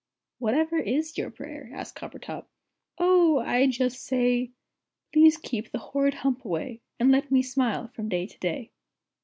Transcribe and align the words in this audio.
"Whatever 0.39 0.79
is 0.79 1.15
your 1.15 1.29
prayer?" 1.29 1.69
asked 1.71 1.95
Coppertop. 1.95 2.47
"Oh, 2.97 3.37
I 3.37 3.67
just 3.67 4.03
say 4.03 4.49
Please 5.13 5.37
keep 5.37 5.69
the 5.71 5.77
horrid 5.77 6.15
Hump 6.15 6.43
away, 6.43 6.81
And 6.99 7.11
let 7.11 7.29
me 7.29 7.43
smile 7.43 7.87
from 7.89 8.09
day 8.09 8.25
to 8.25 8.39
day. 8.39 8.71